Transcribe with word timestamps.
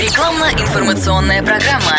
Рекламно-информационная 0.00 1.42
программа. 1.42 1.98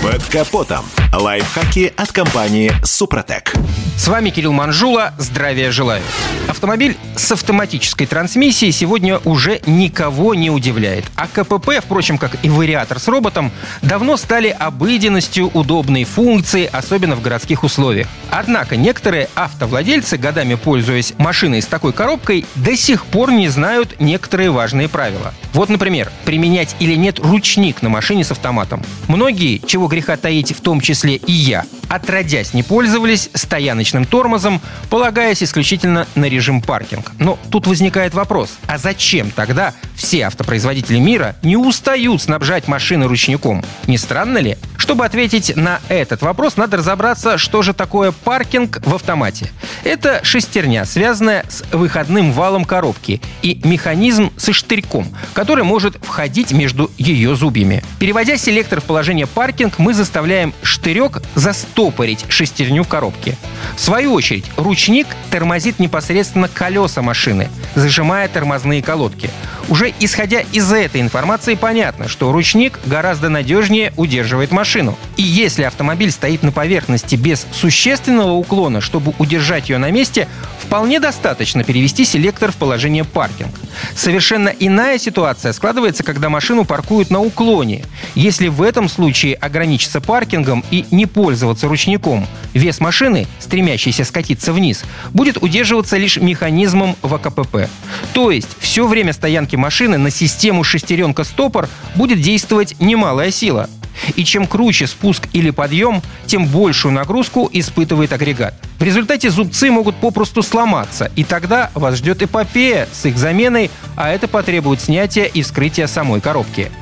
Под 0.00 0.22
капотом. 0.26 0.84
Лайфхаки 1.12 1.92
от 1.96 2.12
компании 2.12 2.70
«Супротек». 2.84 3.52
С 3.96 4.08
вами 4.08 4.30
Кирилл 4.30 4.52
Манжула. 4.52 5.12
Здравия 5.18 5.70
желаю. 5.70 6.02
Автомобиль 6.48 6.96
с 7.14 7.30
автоматической 7.30 8.06
трансмиссией 8.06 8.72
сегодня 8.72 9.18
уже 9.18 9.60
никого 9.66 10.34
не 10.34 10.50
удивляет. 10.50 11.04
А 11.14 11.28
КПП, 11.28 11.80
впрочем, 11.80 12.18
как 12.18 12.36
и 12.42 12.48
вариатор 12.48 12.98
с 12.98 13.06
роботом, 13.06 13.52
давно 13.80 14.16
стали 14.16 14.48
обыденностью 14.48 15.48
удобной 15.54 16.04
функции, 16.04 16.68
особенно 16.70 17.14
в 17.14 17.22
городских 17.22 17.62
условиях. 17.62 18.08
Однако 18.30 18.76
некоторые 18.76 19.28
автовладельцы, 19.34 20.16
годами 20.16 20.54
пользуясь 20.54 21.14
машиной 21.18 21.62
с 21.62 21.66
такой 21.66 21.92
коробкой, 21.92 22.44
до 22.56 22.76
сих 22.76 23.06
пор 23.06 23.30
не 23.30 23.48
знают 23.48 24.00
некоторые 24.00 24.50
важные 24.50 24.88
правила. 24.88 25.32
Вот, 25.52 25.68
например, 25.68 26.10
применять 26.24 26.74
или 26.80 26.94
нет 26.94 27.20
ручник 27.20 27.82
на 27.82 27.88
машине 27.88 28.24
с 28.24 28.30
автоматом. 28.30 28.82
Многие, 29.06 29.58
чего 29.64 29.86
греха 29.86 30.16
таить, 30.16 30.56
в 30.56 30.60
том 30.60 30.80
числе 30.80 31.16
и 31.16 31.32
я, 31.32 31.64
отродясь 31.92 32.54
не 32.54 32.62
пользовались 32.62 33.28
стояночным 33.34 34.06
тормозом, 34.06 34.62
полагаясь 34.88 35.42
исключительно 35.42 36.06
на 36.14 36.24
режим 36.24 36.62
паркинг. 36.62 37.12
Но 37.18 37.38
тут 37.50 37.66
возникает 37.66 38.14
вопрос, 38.14 38.54
а 38.66 38.78
зачем 38.78 39.30
тогда 39.30 39.74
все 40.02 40.26
автопроизводители 40.26 40.98
мира 40.98 41.36
не 41.42 41.56
устают 41.56 42.20
снабжать 42.20 42.66
машины 42.66 43.06
ручником? 43.06 43.64
Не 43.86 43.96
странно 43.96 44.38
ли? 44.38 44.58
Чтобы 44.76 45.04
ответить 45.06 45.56
на 45.56 45.80
этот 45.88 46.22
вопрос, 46.22 46.56
надо 46.56 46.78
разобраться, 46.78 47.38
что 47.38 47.62
же 47.62 47.72
такое 47.72 48.10
паркинг 48.10 48.84
в 48.84 48.96
автомате. 48.96 49.48
Это 49.84 50.20
шестерня, 50.24 50.84
связанная 50.86 51.44
с 51.48 51.62
выходным 51.70 52.32
валом 52.32 52.64
коробки, 52.64 53.20
и 53.42 53.60
механизм 53.62 54.32
со 54.36 54.52
штырьком, 54.52 55.06
который 55.34 55.62
может 55.62 56.04
входить 56.04 56.50
между 56.50 56.90
ее 56.98 57.36
зубьями. 57.36 57.84
Переводя 58.00 58.36
селектор 58.36 58.80
в 58.80 58.84
положение 58.84 59.28
паркинг, 59.28 59.78
мы 59.78 59.94
заставляем 59.94 60.52
штырек 60.64 61.22
застопорить 61.36 62.24
шестерню 62.28 62.82
в 62.82 62.88
коробке. 62.88 63.36
В 63.76 63.80
свою 63.80 64.12
очередь, 64.12 64.46
ручник 64.56 65.06
тормозит 65.30 65.78
непосредственно 65.78 66.48
колеса 66.48 67.02
машины, 67.02 67.48
зажимая 67.76 68.28
тормозные 68.28 68.82
колодки. 68.82 69.30
Уже 69.72 69.90
исходя 70.00 70.40
из 70.52 70.70
этой 70.70 71.00
информации 71.00 71.54
понятно, 71.54 72.06
что 72.06 72.30
ручник 72.30 72.78
гораздо 72.84 73.30
надежнее 73.30 73.90
удерживает 73.96 74.50
машину. 74.50 74.98
И 75.16 75.22
если 75.22 75.62
автомобиль 75.62 76.10
стоит 76.10 76.42
на 76.42 76.52
поверхности 76.52 77.16
без 77.16 77.46
существенного 77.52 78.32
уклона, 78.32 78.82
чтобы 78.82 79.14
удержать 79.18 79.70
ее 79.70 79.78
на 79.78 79.90
месте, 79.90 80.28
вполне 80.72 81.00
достаточно 81.00 81.64
перевести 81.64 82.06
селектор 82.06 82.50
в 82.50 82.56
положение 82.56 83.04
паркинг. 83.04 83.50
Совершенно 83.94 84.48
иная 84.48 84.96
ситуация 84.96 85.52
складывается, 85.52 86.02
когда 86.02 86.30
машину 86.30 86.64
паркуют 86.64 87.10
на 87.10 87.20
уклоне. 87.20 87.84
Если 88.14 88.48
в 88.48 88.62
этом 88.62 88.88
случае 88.88 89.34
ограничиться 89.34 90.00
паркингом 90.00 90.64
и 90.70 90.86
не 90.90 91.04
пользоваться 91.04 91.68
ручником, 91.68 92.26
вес 92.54 92.80
машины, 92.80 93.26
стремящийся 93.38 94.06
скатиться 94.06 94.54
вниз, 94.54 94.84
будет 95.10 95.36
удерживаться 95.42 95.98
лишь 95.98 96.16
механизмом 96.16 96.96
в 97.02 97.14
АКПП. 97.14 97.68
То 98.14 98.30
есть 98.30 98.56
все 98.58 98.86
время 98.88 99.12
стоянки 99.12 99.56
машины 99.56 99.98
на 99.98 100.08
систему 100.08 100.64
шестеренка-стопор 100.64 101.68
будет 101.96 102.22
действовать 102.22 102.76
немалая 102.80 103.30
сила. 103.30 103.68
И 104.16 104.24
чем 104.24 104.46
круче 104.46 104.86
спуск 104.86 105.28
или 105.34 105.50
подъем, 105.50 106.00
тем 106.24 106.46
большую 106.46 106.94
нагрузку 106.94 107.50
испытывает 107.52 108.14
агрегат. 108.14 108.54
В 108.82 108.84
результате 108.84 109.30
зубцы 109.30 109.70
могут 109.70 109.94
попросту 109.94 110.42
сломаться, 110.42 111.12
и 111.14 111.22
тогда 111.22 111.70
вас 111.72 111.98
ждет 111.98 112.20
эпопея 112.20 112.88
с 112.92 113.06
их 113.06 113.16
заменой, 113.16 113.70
а 113.94 114.10
это 114.10 114.26
потребует 114.26 114.80
снятия 114.80 115.22
и 115.22 115.42
вскрытия 115.42 115.86
самой 115.86 116.20
коробки. 116.20 116.72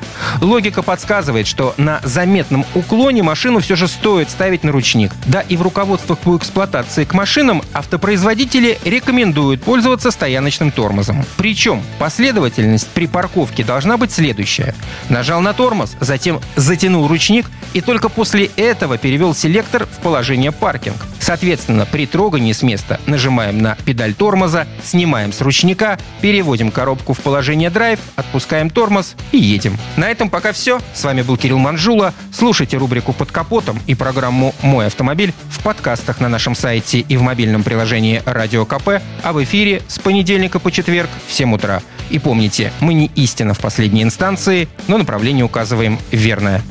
Логика 0.41 0.81
подсказывает, 0.81 1.45
что 1.45 1.75
на 1.77 1.99
заметном 2.03 2.65
уклоне 2.73 3.21
машину 3.21 3.59
все 3.59 3.75
же 3.75 3.87
стоит 3.87 4.31
ставить 4.31 4.63
на 4.63 4.71
ручник. 4.71 5.11
Да 5.27 5.41
и 5.41 5.55
в 5.55 5.61
руководствах 5.61 6.17
по 6.17 6.35
эксплуатации 6.37 7.03
к 7.03 7.13
машинам 7.13 7.61
автопроизводители 7.71 8.79
рекомендуют 8.83 9.61
пользоваться 9.61 10.09
стояночным 10.09 10.71
тормозом. 10.71 11.23
Причем 11.37 11.83
последовательность 11.99 12.87
при 12.87 13.05
парковке 13.05 13.63
должна 13.63 13.97
быть 13.97 14.11
следующая. 14.11 14.73
Нажал 15.09 15.39
на 15.41 15.53
тормоз, 15.53 15.95
затем 15.99 16.41
затянул 16.55 17.07
ручник 17.07 17.45
и 17.73 17.81
только 17.81 18.09
после 18.09 18.49
этого 18.55 18.97
перевел 18.97 19.35
селектор 19.35 19.85
в 19.85 20.01
положение 20.01 20.51
паркинг. 20.51 21.10
Соответственно, 21.21 21.85
при 21.85 22.07
трогании 22.07 22.51
с 22.51 22.63
места 22.63 22.99
нажимаем 23.05 23.59
на 23.59 23.77
педаль 23.85 24.13
тормоза, 24.15 24.67
снимаем 24.83 25.31
с 25.31 25.39
ручника, 25.39 25.99
переводим 26.19 26.71
коробку 26.71 27.13
в 27.13 27.19
положение 27.19 27.69
драйв, 27.69 27.99
отпускаем 28.15 28.71
тормоз 28.71 29.15
и 29.31 29.37
едем. 29.37 29.77
На 29.97 30.09
этом 30.09 30.31
пока 30.31 30.51
все. 30.51 30.81
С 30.95 31.03
вами 31.03 31.21
был 31.21 31.37
Кирилл 31.37 31.59
Манжула. 31.59 32.13
Слушайте 32.33 32.77
рубрику 32.77 33.13
«Под 33.13 33.31
капотом» 33.31 33.79
и 33.85 33.93
программу 33.93 34.55
«Мой 34.63 34.87
автомобиль» 34.87 35.31
в 35.49 35.63
подкастах 35.63 36.19
на 36.19 36.27
нашем 36.27 36.55
сайте 36.55 36.99
и 36.99 37.17
в 37.17 37.21
мобильном 37.21 37.63
приложении 37.63 38.23
«Радио 38.25 38.65
КП», 38.65 39.01
а 39.23 39.31
в 39.31 39.43
эфире 39.43 39.83
с 39.87 39.99
понедельника 39.99 40.59
по 40.59 40.71
четверг 40.71 41.09
в 41.27 41.33
7 41.33 41.53
утра. 41.53 41.83
И 42.09 42.17
помните, 42.17 42.73
мы 42.79 42.95
не 42.95 43.11
истина 43.15 43.53
в 43.53 43.59
последней 43.59 44.01
инстанции, 44.01 44.67
но 44.87 44.97
направление 44.97 45.45
указываем 45.45 45.99
верное. 46.11 46.63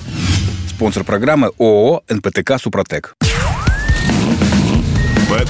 Спонсор 0.68 1.04
программы 1.04 1.52
ООО 1.58 2.02
«НПТК 2.08 2.58
Супротек». 2.58 3.14